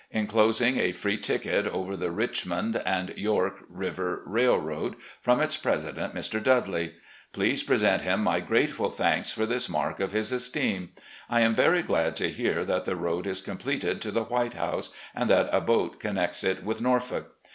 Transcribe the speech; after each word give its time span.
inclosing 0.09 0.77
a 0.79 0.91
free 0.91 1.15
ticket 1.15 1.67
over 1.67 1.95
the 1.95 2.09
Richmond 2.09 2.81
& 3.15 3.15
York 3.25 3.57
River 3.69 4.23
Railroad, 4.25 4.95
from 5.21 5.39
its 5.39 5.55
president, 5.57 6.15
Mr. 6.15 6.41
Dudley. 6.43 6.93
Please 7.33 7.61
present 7.61 8.01
him 8.01 8.23
my 8.23 8.39
grateful 8.39 8.89
thanks 8.89 9.29
for 9.31 9.45
this 9.45 9.69
mark 9.69 9.99
of 9.99 10.11
his 10.11 10.31
esteem. 10.31 10.89
I 11.29 11.41
am 11.41 11.53
very 11.53 11.83
glad 11.83 12.15
to 12.15 12.31
hear 12.31 12.65
that 12.65 12.85
the 12.85 12.95
road 12.95 13.27
is 13.27 13.41
completed 13.41 14.01
to 14.01 14.09
the 14.09 14.23
White 14.23 14.55
House, 14.55 14.89
and 15.13 15.29
that 15.29 15.49
a 15.51 15.61
boat 15.61 15.99
connects 15.99 16.43
it 16.43 16.63
with 16.63 16.81
Norfolk. 16.81 17.35